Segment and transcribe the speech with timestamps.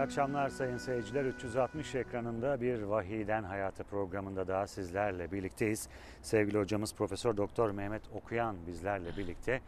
[0.00, 1.24] İyi akşamlar sayın seyirciler.
[1.24, 5.88] 360 ekranında bir Vahiyden Hayata programında daha sizlerle birlikteyiz.
[6.22, 9.60] Sevgili hocamız Profesör Doktor Mehmet Okuyan bizlerle birlikte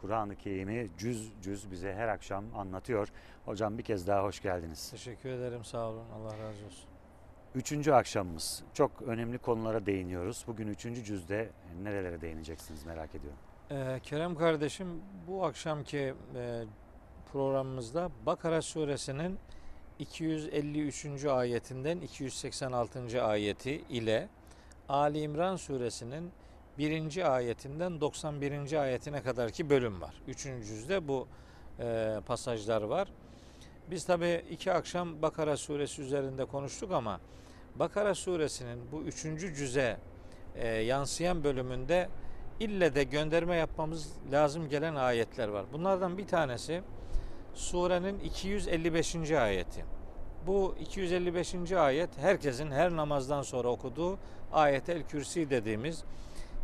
[0.00, 3.08] Kur'an-ı Kerim'i cüz cüz bize her akşam anlatıyor.
[3.44, 4.90] Hocam bir kez daha hoş geldiniz.
[4.90, 6.88] Teşekkür ederim sağ olun Allah razı olsun.
[7.54, 8.62] Üçüncü akşamımız.
[8.74, 10.44] Çok önemli konulara değiniyoruz.
[10.46, 11.50] Bugün üçüncü cüzde
[11.82, 13.38] nerelere değineceksiniz merak ediyorum.
[13.70, 14.88] Ee, Kerem kardeşim
[15.28, 16.64] bu akşamki e,
[17.32, 19.38] programımızda Bakara suresinin
[20.00, 21.24] 253.
[21.24, 23.22] ayetinden 286.
[23.24, 24.28] ayeti ile
[24.88, 26.30] Ali İmran suresinin
[26.78, 27.34] 1.
[27.34, 28.82] ayetinden 91.
[28.82, 30.14] ayetine kadarki bölüm var.
[30.28, 31.28] Üçüncü cüzde bu
[31.80, 33.08] e, pasajlar var.
[33.90, 37.20] Biz tabi iki akşam Bakara suresi üzerinde konuştuk ama
[37.76, 39.96] Bakara suresinin bu üçüncü cüze
[40.54, 42.08] e, yansıyan bölümünde
[42.60, 45.64] ille de gönderme yapmamız lazım gelen ayetler var.
[45.72, 46.82] Bunlardan bir tanesi
[47.54, 49.30] surenin 255.
[49.30, 49.84] ayeti.
[50.46, 51.72] Bu 255.
[51.72, 54.18] ayet herkesin her namazdan sonra okuduğu
[54.52, 56.04] ayetel kürsi dediğimiz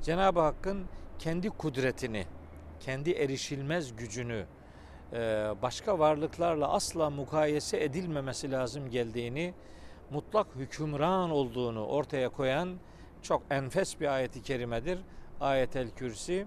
[0.03, 0.85] Cenab-ı Hakk'ın
[1.19, 2.25] kendi kudretini,
[2.81, 4.47] kendi erişilmez gücünü,
[5.13, 5.19] e,
[5.63, 9.55] başka varlıklarla asla mukayese edilmemesi lazım geldiğini,
[10.11, 12.77] mutlak hükümran olduğunu ortaya koyan
[13.23, 14.99] çok enfes bir ayeti kerimedir.
[15.41, 16.47] Ayetel Kürsi.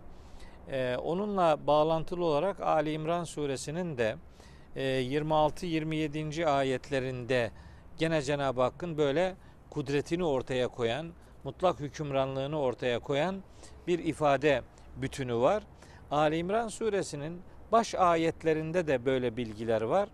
[0.71, 4.28] Ee, onunla bağlantılı olarak Ali İmran suresinin de e,
[4.75, 6.45] 26-27.
[6.45, 7.51] ayetlerinde
[7.97, 9.35] gene Cenab-ı Hakk'ın böyle
[9.69, 11.11] kudretini ortaya koyan,
[11.43, 13.43] mutlak hükümranlığını ortaya koyan
[13.87, 14.61] bir ifade
[14.95, 15.63] bütünü var.
[16.11, 20.09] Ali İmran suresinin baş ayetlerinde de böyle bilgiler var.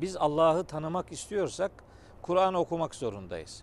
[0.00, 1.72] Biz Allah'ı tanımak istiyorsak
[2.22, 3.62] Kur'an okumak zorundayız.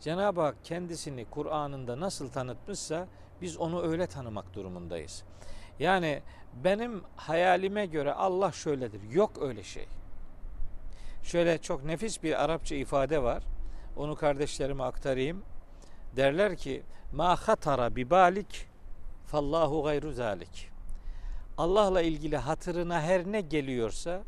[0.00, 3.08] Cenab-ı Hak kendisini Kur'an'ında nasıl tanıtmışsa
[3.40, 5.24] biz onu öyle tanımak durumundayız.
[5.82, 6.22] Yani
[6.64, 9.00] benim hayalime göre Allah şöyledir.
[9.12, 9.86] Yok öyle şey.
[11.22, 13.42] Şöyle çok nefis bir Arapça ifade var.
[13.96, 15.42] Onu kardeşlerime aktarayım.
[16.16, 16.82] Derler ki
[17.12, 18.66] ma hatara bi balik
[19.26, 20.68] fallahu gayru zalik.
[21.58, 24.22] Allah'la ilgili hatırına her ne geliyorsa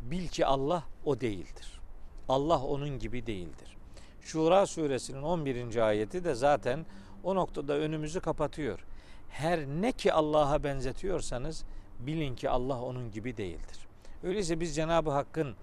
[0.00, 1.80] bil ki Allah o değildir.
[2.28, 3.76] Allah onun gibi değildir.
[4.20, 5.76] Şura suresinin 11.
[5.76, 6.86] ayeti de zaten
[7.24, 8.84] o noktada önümüzü kapatıyor.
[9.28, 11.64] Her ne ki Allah'a benzetiyorsanız
[11.98, 13.88] bilin ki Allah onun gibi değildir.
[14.22, 15.54] Öyleyse biz Cenab-ı Hakk'ın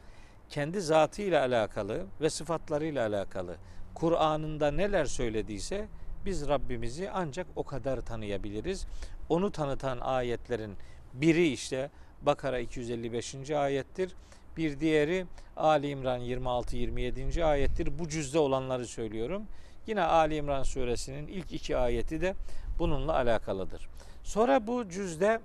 [0.50, 3.56] kendi zatıyla alakalı ve sıfatlarıyla alakalı
[3.96, 5.88] Kur'an'ında neler söylediyse
[6.26, 8.88] biz Rabbimizi ancak o kadar tanıyabiliriz.
[9.30, 10.74] Onu tanıtan ayetlerin
[11.14, 11.90] biri işte
[12.22, 13.52] Bakara 255.
[13.52, 14.12] ayettir.
[14.58, 15.26] Bir diğeri
[15.58, 17.44] Ali İmran 26-27.
[17.44, 18.00] ayettir.
[18.00, 19.44] Bu cüzde olanları söylüyorum.
[19.88, 22.36] Yine Ali İmran suresinin ilk iki ayeti de
[22.80, 23.90] bununla alakalıdır.
[24.24, 25.42] Sonra bu cüzde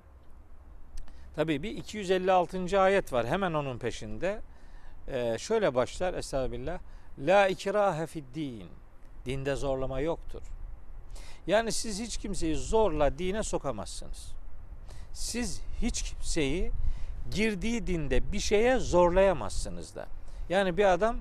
[1.35, 2.81] tabi bir 256.
[2.81, 4.41] ayet var hemen onun peşinde.
[5.07, 6.79] Ee, şöyle başlar Estağfirullah.
[7.19, 8.69] La ikrahe fid din.
[9.25, 10.41] Dinde zorlama yoktur.
[11.47, 14.33] Yani siz hiç kimseyi zorla dine sokamazsınız.
[15.13, 16.71] Siz hiç kimseyi
[17.31, 20.05] girdiği dinde bir şeye zorlayamazsınız da.
[20.49, 21.17] Yani bir adam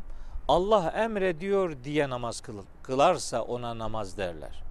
[0.48, 2.42] Allah emrediyor diye namaz
[2.82, 4.62] kılarsa ona namaz derler.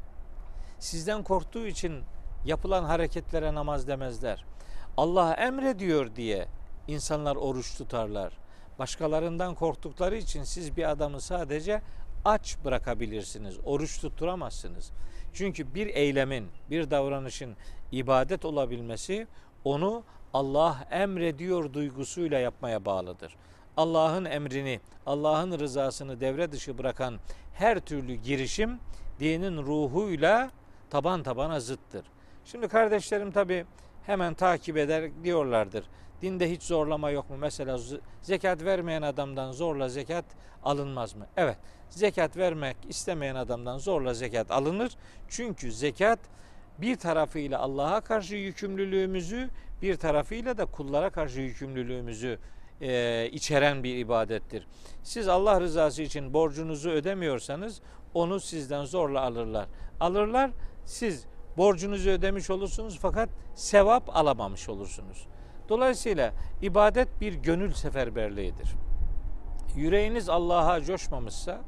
[0.79, 2.03] Sizden korktuğu için
[2.45, 4.45] yapılan hareketlere namaz demezler.
[4.97, 6.47] Allah emrediyor diye
[6.87, 8.33] insanlar oruç tutarlar.
[8.79, 11.81] Başkalarından korktukları için siz bir adamı sadece
[12.25, 13.57] aç bırakabilirsiniz.
[13.65, 14.91] Oruç tutturamazsınız.
[15.33, 17.55] Çünkü bir eylemin, bir davranışın
[17.91, 19.27] ibadet olabilmesi
[19.63, 23.35] onu Allah emrediyor duygusuyla yapmaya bağlıdır.
[23.77, 27.19] Allah'ın emrini, Allah'ın rızasını devre dışı bırakan
[27.53, 28.79] her türlü girişim
[29.19, 30.51] dinin ruhuyla
[30.89, 32.05] taban tabana zıttır.
[32.45, 33.65] Şimdi kardeşlerim tabi
[34.05, 35.85] hemen takip eder diyorlardır.
[36.21, 37.37] Dinde hiç zorlama yok mu?
[37.37, 37.79] Mesela
[38.21, 40.25] zekat vermeyen adamdan zorla zekat
[40.63, 41.27] alınmaz mı?
[41.37, 41.57] Evet.
[41.89, 44.91] Zekat vermek istemeyen adamdan zorla zekat alınır.
[45.27, 46.19] Çünkü zekat
[46.77, 49.49] bir tarafıyla Allah'a karşı yükümlülüğümüzü,
[49.81, 52.39] bir tarafıyla da kullara karşı yükümlülüğümüzü
[52.81, 54.67] e, içeren bir ibadettir.
[55.03, 57.81] Siz Allah rızası için borcunuzu ödemiyorsanız
[58.13, 59.67] onu sizden zorla alırlar.
[59.99, 60.51] Alırlar,
[60.85, 61.25] siz
[61.57, 65.27] borcunuzu ödemiş olursunuz fakat sevap alamamış olursunuz.
[65.69, 68.69] Dolayısıyla ibadet bir gönül seferberliğidir.
[69.75, 71.61] Yüreğiniz Allah'a coşmamışsa,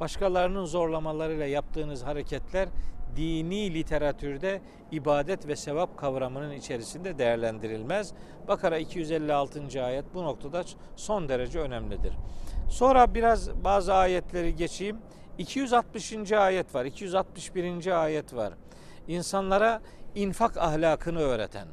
[0.00, 2.68] başkalarının zorlamalarıyla yaptığınız hareketler
[3.16, 4.60] dini literatürde
[4.92, 8.12] ibadet ve sevap kavramının içerisinde değerlendirilmez.
[8.48, 9.84] Bakara 256.
[9.84, 10.64] ayet bu noktada
[10.96, 12.12] son derece önemlidir.
[12.70, 14.98] Sonra biraz bazı ayetleri geçeyim.
[15.38, 16.32] 260.
[16.32, 18.02] ayet var, 261.
[18.02, 18.52] ayet var.
[19.08, 19.80] İnsanlara
[20.14, 21.68] infak ahlakını öğreten.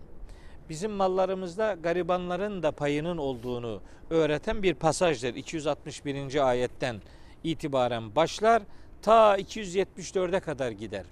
[0.70, 5.36] bizim mallarımızda garibanların da payının olduğunu öğreten bir pasajdır.
[5.36, 6.50] 261.
[6.50, 7.02] ayetten
[7.44, 8.64] itibaren başlar
[9.02, 11.06] ta 274'e kadar gider.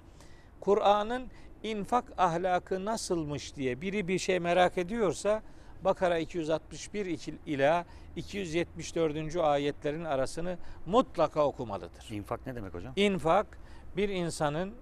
[0.60, 1.22] Kur'an'ın
[1.62, 5.42] infak ahlakı nasılmış diye biri bir şey merak ediyorsa
[5.84, 7.84] Bakara 261 iki- ila
[8.16, 9.36] 274.
[9.40, 12.04] ayetlerin arasını mutlaka okumalıdır.
[12.10, 12.92] İnfak ne demek hocam?
[12.96, 13.58] İnfak
[13.96, 14.72] bir insanın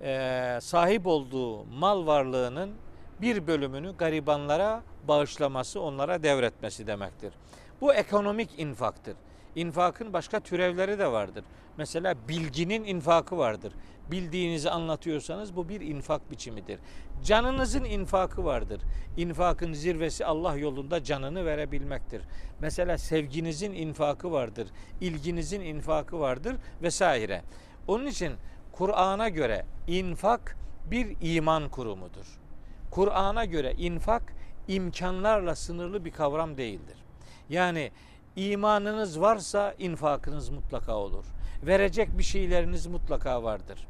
[0.00, 2.70] eee, sahip olduğu mal varlığının
[3.20, 7.32] bir bölümünü garibanlara bağışlaması, onlara devretmesi demektir.
[7.80, 9.14] Bu ekonomik infaktır.
[9.56, 11.44] İnfakın başka türevleri de vardır.
[11.76, 13.72] Mesela bilginin infakı vardır.
[14.10, 16.78] Bildiğinizi anlatıyorsanız bu bir infak biçimidir.
[17.24, 18.80] Canınızın infakı vardır.
[19.16, 22.22] İnfakın zirvesi Allah yolunda canını verebilmektir.
[22.60, 24.68] Mesela sevginizin infakı vardır.
[25.00, 27.42] ilginizin infakı vardır vesaire.
[27.88, 28.32] Onun için
[28.72, 30.56] Kur'an'a göre infak
[30.90, 32.40] bir iman kurumudur.
[32.90, 34.32] Kur'an'a göre infak
[34.68, 36.96] imkanlarla sınırlı bir kavram değildir.
[37.48, 37.90] Yani
[38.36, 41.24] imanınız varsa infakınız mutlaka olur.
[41.62, 43.88] Verecek bir şeyleriniz mutlaka vardır.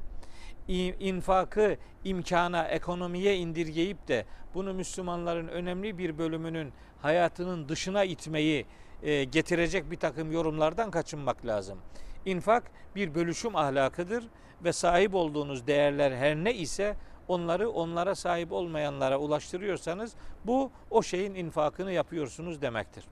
[1.01, 4.25] İnfakı imkana, ekonomiye indirgeyip de
[4.55, 8.67] bunu Müslümanların önemli bir bölümünün hayatının dışına itmeyi
[9.03, 11.79] e, getirecek bir takım yorumlardan kaçınmak lazım.
[12.27, 14.25] İnfak bir bölüşüm ahlakıdır
[14.65, 16.97] ve sahip olduğunuz değerler her ne ise
[17.29, 20.15] onları onlara sahip olmayanlara ulaştırıyorsanız
[20.45, 23.05] bu o şeyin infakını yapıyorsunuz demektir.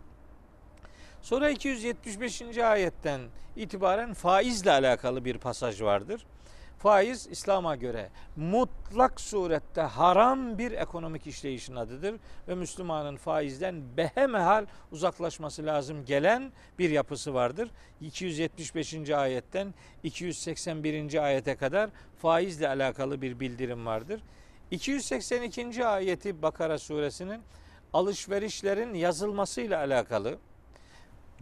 [1.22, 2.58] Sonra 275.
[2.58, 3.20] ayetten
[3.56, 6.26] itibaren faizle alakalı bir pasaj vardır.
[6.78, 12.14] Faiz İslam'a göre mutlak surette haram bir ekonomik işleyişin adıdır
[12.48, 17.70] ve Müslümanın faizden behemehal uzaklaşması lazım gelen bir yapısı vardır.
[18.00, 19.10] 275.
[19.10, 21.24] ayetten 281.
[21.24, 24.22] ayete kadar faizle alakalı bir bildirim vardır.
[24.70, 25.86] 282.
[25.86, 27.42] ayeti Bakara suresinin
[27.92, 30.38] alışverişlerin yazılmasıyla alakalı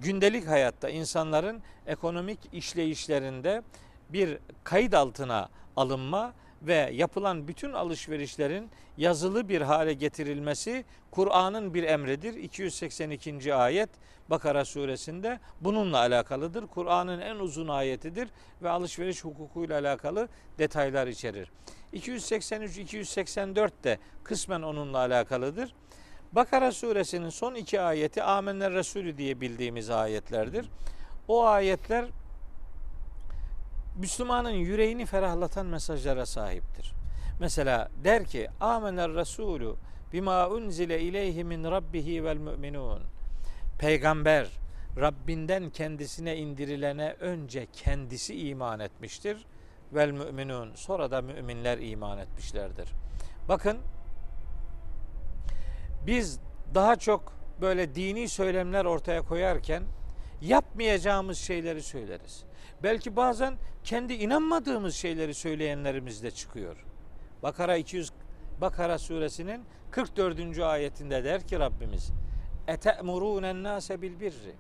[0.00, 3.62] gündelik hayatta insanların ekonomik işleyişlerinde
[4.08, 6.32] bir kayıt altına alınma
[6.62, 12.35] ve yapılan bütün alışverişlerin yazılı bir hale getirilmesi Kur'an'ın bir emridir.
[12.35, 13.55] 282.
[13.55, 13.91] ayet
[14.31, 16.67] Bakara suresinde bununla alakalıdır.
[16.67, 18.29] Kur'an'ın en uzun ayetidir
[18.62, 21.50] ve alışveriş hukukuyla alakalı detaylar içerir.
[21.93, 25.75] 283-284 de kısmen onunla alakalıdır.
[26.32, 30.67] Bakara suresinin son iki ayeti Amener Resulü diye bildiğimiz ayetlerdir.
[31.29, 32.05] O ayetler
[33.99, 36.93] Müslümanın yüreğini ferahlatan mesajlara sahiptir.
[37.41, 39.75] Mesela der ki Amener Resulü
[40.12, 43.03] bima unzile ileyhi min rabbihi vel müminun.
[43.79, 44.61] Peygamber
[44.97, 49.47] Rabbinden kendisine indirilene önce kendisi iman etmiştir.
[49.93, 50.75] Vel müminun.
[50.75, 52.88] Sonra da müminler iman etmişlerdir.
[53.49, 53.79] Bakın
[56.06, 56.41] biz
[56.75, 59.82] daha çok böyle dini söylemler ortaya koyarken
[60.41, 62.44] yapmayacağımız şeyleri söyleriz.
[62.82, 63.55] Belki bazen
[63.85, 66.85] kendi inanmadığımız şeyleri söyleyenlerimiz de çıkıyor.
[67.42, 68.12] Bakara 200
[68.61, 70.59] Bakara suresinin 44.
[70.59, 72.11] ayetinde der ki Rabbimiz
[72.69, 74.54] Ete'murûnen nâse bil birri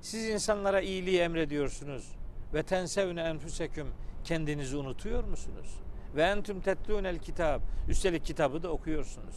[0.00, 2.12] Siz insanlara iyiliği emrediyorsunuz
[2.54, 3.86] ve tensevne enfuseküm
[4.24, 5.80] kendinizi unutuyor musunuz?
[6.16, 9.36] Ve entüm tetlûnel kitab üstelik kitabı da okuyorsunuz.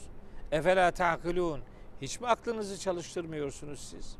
[0.55, 1.61] Efela ta'kilûn
[2.01, 4.17] hiç mi aklınızı çalıştırmıyorsunuz siz?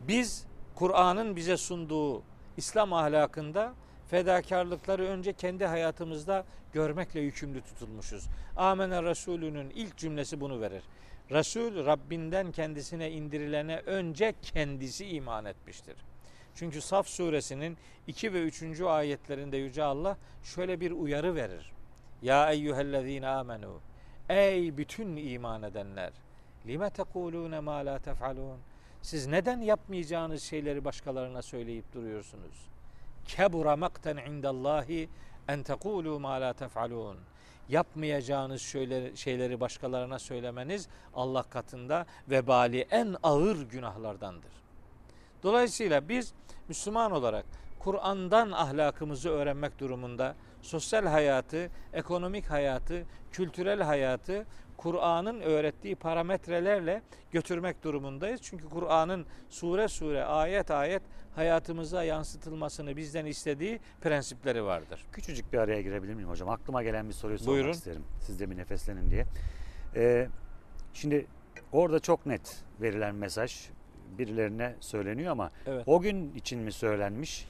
[0.00, 2.22] Biz Kur'an'ın bize sunduğu
[2.56, 3.74] İslam ahlakında
[4.10, 8.26] fedakarlıkları önce kendi hayatımızda görmekle yükümlü tutulmuşuz.
[8.56, 10.82] Amene Resulü'nün ilk cümlesi bunu verir.
[11.30, 15.96] Resul Rabbinden kendisine indirilene önce kendisi iman etmiştir.
[16.54, 17.76] Çünkü Saf suresinin
[18.06, 18.80] 2 ve 3.
[18.80, 21.72] ayetlerinde Yüce Allah şöyle bir uyarı verir.
[22.22, 23.80] Ya eyyühellezine amenu
[24.28, 26.12] Ey bütün iman edenler
[26.66, 28.58] lime tekulune ma la tef'alun
[29.02, 32.68] siz neden yapmayacağınız şeyleri başkalarına söyleyip duruyorsunuz?
[33.24, 35.08] Kebura makten indallahi
[35.48, 37.16] en tekulu ma la tef'alun.
[37.68, 44.52] Yapmayacağınız şeyleri, şeyleri başkalarına söylemeniz Allah katında vebali en ağır günahlardandır.
[45.42, 46.32] Dolayısıyla biz
[46.68, 47.44] Müslüman olarak
[47.78, 58.40] Kur'an'dan ahlakımızı öğrenmek durumunda sosyal hayatı, ekonomik hayatı, kültürel hayatı Kur'an'ın öğrettiği parametrelerle götürmek durumundayız.
[58.42, 61.02] Çünkü Kur'an'ın sure sure, ayet ayet
[61.34, 65.06] hayatımıza yansıtılmasını bizden istediği prensipleri vardır.
[65.12, 66.48] Küçücük bir araya girebilir miyim hocam?
[66.48, 67.70] Aklıma gelen bir soruyu sormak Buyurun.
[67.72, 68.04] isterim.
[68.20, 69.26] Siz de bir nefeslenin diye.
[69.96, 70.28] Ee,
[70.94, 71.26] şimdi
[71.72, 73.68] orada çok net verilen mesaj
[74.18, 75.82] birilerine söyleniyor ama Evet.
[75.86, 77.46] o gün için mi söylenmiş?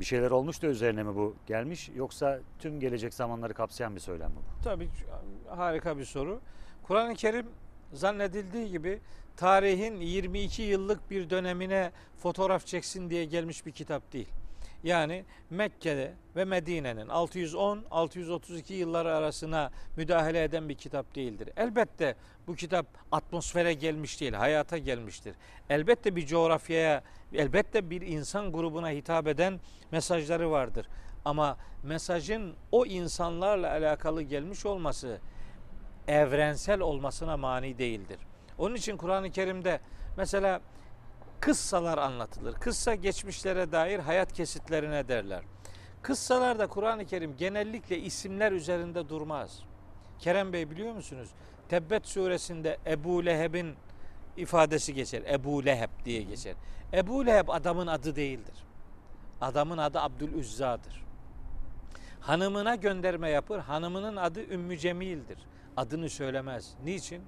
[0.00, 1.90] Bir şeyler olmuş da üzerine mi bu gelmiş?
[1.94, 4.64] Yoksa tüm gelecek zamanları kapsayan bir söylem mi bu?
[4.64, 4.88] Tabii
[5.48, 6.40] harika bir soru.
[6.82, 7.46] Kur'an-ı Kerim
[7.92, 9.00] zannedildiği gibi
[9.36, 14.28] tarihin 22 yıllık bir dönemine fotoğraf çeksin diye gelmiş bir kitap değil.
[14.84, 21.50] Yani Mekke'de ve Medine'nin 610-632 yılları arasına müdahale eden bir kitap değildir.
[21.56, 25.34] Elbette bu kitap atmosfere gelmiş değil, hayata gelmiştir.
[25.70, 29.60] Elbette bir coğrafyaya, elbette bir insan grubuna hitap eden
[29.92, 30.86] mesajları vardır.
[31.24, 35.18] Ama mesajın o insanlarla alakalı gelmiş olması
[36.08, 38.18] evrensel olmasına mani değildir.
[38.58, 39.80] Onun için Kur'an-ı Kerim'de
[40.16, 40.60] mesela
[41.42, 42.54] kıssalar anlatılır.
[42.54, 45.42] Kıssa geçmişlere dair hayat kesitlerine derler.
[46.02, 49.62] Kıssalarda Kur'an-ı Kerim genellikle isimler üzerinde durmaz.
[50.18, 51.28] Kerem Bey biliyor musunuz?
[51.68, 53.74] Tebbet suresinde Ebu Leheb'in
[54.36, 55.22] ifadesi geçer.
[55.30, 56.54] Ebu Leheb diye geçer.
[56.92, 58.64] Ebu Leheb adamın adı değildir.
[59.40, 61.04] Adamın adı Abdülüzza'dır.
[62.20, 63.58] Hanımına gönderme yapır.
[63.58, 65.38] Hanımının adı Ümmü Cemil'dir.
[65.76, 66.74] Adını söylemez.
[66.84, 67.22] Niçin?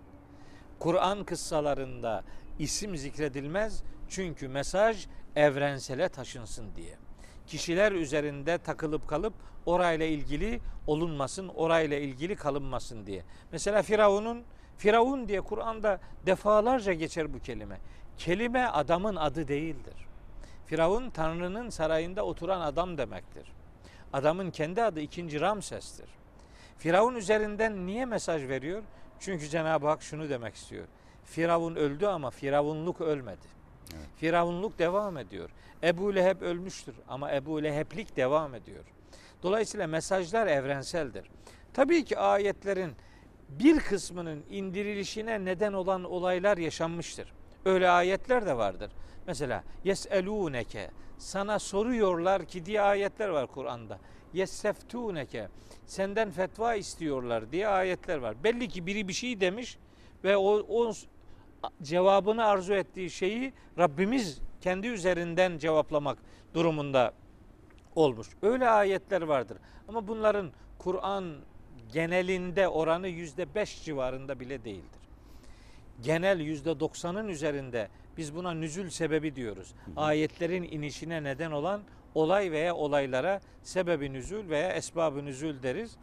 [0.79, 2.25] Kur'an kıssalarında
[2.59, 3.83] isim zikredilmez.
[4.09, 5.07] Çünkü mesaj
[5.37, 6.97] evrensele taşınsın diye.
[7.47, 9.35] Kişiler üzerinde takılıp kalıp
[9.67, 13.23] orayla ilgili olunmasın, orayla ilgili kalınmasın diye.
[13.53, 14.45] Mesela Firavun'un
[14.77, 17.79] Firavun diye Kur'an'da defalarca geçer bu kelime.
[18.19, 19.95] Kelime adamın adı değildir.
[20.67, 23.53] Firavun Tanrı'nın sarayında oturan adam demektir.
[24.13, 26.09] Adamın kendi adı ikinci Ramses'tir.
[26.79, 28.83] Firavun üzerinden niye mesaj veriyor?
[29.21, 30.85] Çünkü Cenab-ı Hak şunu demek istiyor.
[31.25, 33.47] Firavun öldü ama Firavunluk ölmedi.
[33.95, 34.07] Evet.
[34.17, 35.51] Firavunluk devam ediyor.
[35.83, 38.85] Ebu Leheb ölmüştür ama Ebu Leheblik devam ediyor.
[39.43, 41.31] Dolayısıyla mesajlar evrenseldir.
[41.73, 42.93] Tabii ki ayetlerin
[43.49, 47.33] bir kısmının indirilişine neden olan olaylar yaşanmıştır.
[47.65, 48.93] Öyle ayetler de vardır.
[49.27, 53.99] Mesela yeselûneke sana soruyorlar ki diye ayetler var Kur'an'da.
[54.33, 55.49] Yesseftuneke
[55.87, 58.45] senden fetva istiyorlar diye ayetler var.
[58.45, 59.79] Belli ki biri bir şey demiş
[60.25, 60.93] ve o, o
[61.83, 66.19] cevabını arzu ettiği şeyi Rabbimiz kendi üzerinden cevaplamak
[66.55, 67.13] durumunda
[67.97, 68.29] olmuş.
[68.43, 69.59] Öyle ayetler vardır.
[69.89, 71.35] Ama bunların Kur'an
[71.93, 75.01] genelinde oranı yüzde beş civarında bile değildir.
[76.03, 79.75] Genel yüzde doksanın üzerinde biz buna nüzül sebebi diyoruz.
[79.97, 81.81] Ayetlerin inişine neden olan
[82.15, 85.97] olay veya olaylara sebebi nüzül veya esbabı nüzül deriz.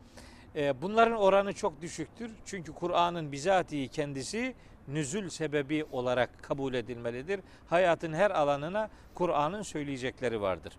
[0.55, 2.31] Ee, bunların oranı çok düşüktür.
[2.45, 4.55] Çünkü Kur'an'ın bizatihi kendisi
[4.87, 7.39] nüzül sebebi olarak kabul edilmelidir.
[7.69, 10.73] Hayatın her alanına Kur'an'ın söyleyecekleri vardır.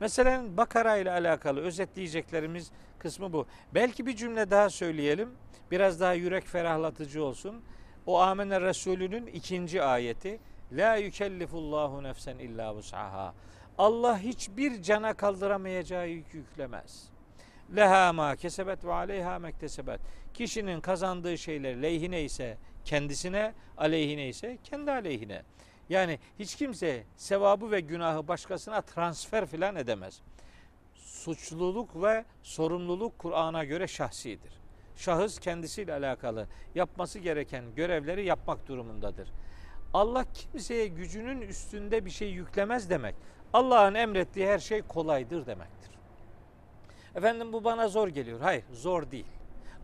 [0.00, 3.46] Mesela Bakara ile alakalı özetleyeceklerimiz kısmı bu.
[3.74, 5.30] Belki bir cümle daha söyleyelim.
[5.70, 7.62] Biraz daha yürek ferahlatıcı olsun.
[8.06, 10.38] O Amener Resulü'nün ikinci ayeti.
[10.72, 13.34] La yükellifullahu nefsen illa vus'aha.
[13.78, 17.08] Allah hiçbir cana kaldıramayacağı yük yüklemez.
[17.76, 20.00] Leha ma kesebet ve aleyha mektesebet.
[20.34, 25.42] Kişinin kazandığı şeyler lehine ise kendisine, aleyhine ise kendi aleyhine.
[25.88, 30.20] Yani hiç kimse sevabı ve günahı başkasına transfer filan edemez.
[30.94, 34.52] Suçluluk ve sorumluluk Kur'an'a göre şahsidir.
[34.96, 39.28] Şahıs kendisiyle alakalı yapması gereken görevleri yapmak durumundadır.
[39.94, 43.14] Allah kimseye gücünün üstünde bir şey yüklemez demek.
[43.52, 45.90] Allah'ın emrettiği her şey kolaydır demektir.
[47.14, 48.40] Efendim bu bana zor geliyor.
[48.40, 49.35] Hayır, zor değil.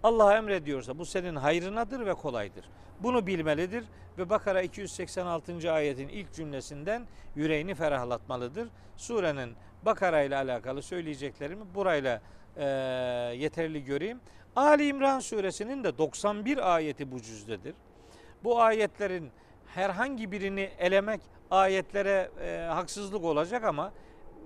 [0.03, 2.65] Allah emrediyorsa bu senin hayrınadır ve kolaydır.
[3.01, 3.85] Bunu bilmelidir
[4.19, 5.73] ve Bakara 286.
[5.73, 7.07] ayetin ilk cümlesinden
[7.37, 8.69] yüreğini ferahlatmalıdır.
[8.97, 12.21] Surenin Bakara ile alakalı söyleyeceklerimi burayla
[12.57, 12.65] e,
[13.37, 14.21] yeterli göreyim.
[14.57, 17.75] Ali İmran suresinin de 91 ayeti bu cüzdedir.
[18.45, 19.31] Bu ayetlerin
[19.67, 23.93] herhangi birini elemek ayetlere e, haksızlık olacak ama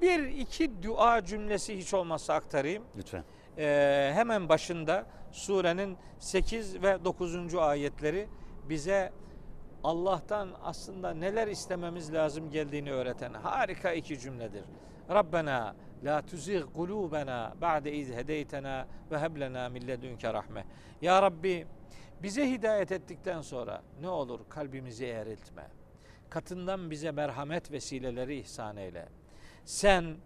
[0.02, 2.84] bir iki dua cümlesi hiç olmazsa aktarayım.
[2.96, 3.24] Lütfen.
[3.58, 7.54] E, hemen başında surenin 8 ve 9.
[7.54, 8.28] ayetleri
[8.68, 9.12] bize
[9.84, 14.64] Allah'tan aslında neler istememiz lazım geldiğini öğreten harika iki cümledir.
[15.10, 20.64] Rabbena la tuzigh kulubena ba'de iz hedeytena ve heb lena min ledunke rahme.
[21.02, 21.66] Ya Rabbi
[22.22, 25.66] bize hidayet ettikten sonra ne olur kalbimizi eğriltme.
[26.30, 29.08] Katından bize merhamet vesileleri ihsan eyle.
[29.64, 30.16] Sen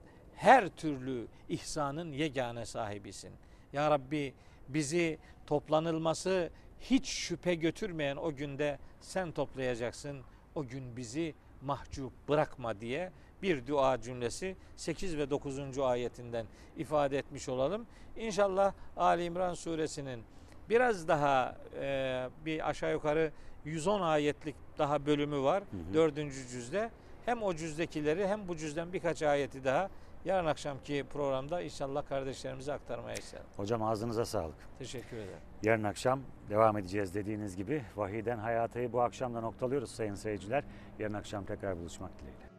[0.40, 3.30] her türlü ihsanın yegane sahibisin.
[3.73, 4.35] Ya Rabbi
[4.68, 10.20] bizi toplanılması hiç şüphe götürmeyen o günde sen toplayacaksın.
[10.54, 15.78] O gün bizi mahcup bırakma diye bir dua cümlesi 8 ve 9.
[15.78, 17.87] ayetinden ifade etmiş olalım.
[18.16, 20.23] İnşallah Ali İmran suresinin
[20.68, 23.32] biraz daha e, bir aşağı yukarı
[23.64, 25.62] 110 ayetlik daha bölümü var.
[25.62, 25.94] Hı hı.
[25.94, 26.90] Dördüncü cüzde.
[27.26, 29.90] Hem o cüzdekileri hem bu cüzden birkaç ayeti daha
[30.24, 33.46] yarın akşamki programda inşallah kardeşlerimize aktarmaya isterim.
[33.56, 34.54] Hocam ağzınıza sağlık.
[34.78, 35.38] Teşekkür ederim.
[35.62, 37.84] Yarın akşam devam edeceğiz dediğiniz gibi.
[37.96, 40.64] Vahiden Hayata'yı bu akşam da noktalıyoruz sayın seyirciler.
[40.98, 42.50] Yarın akşam tekrar buluşmak dileğiyle.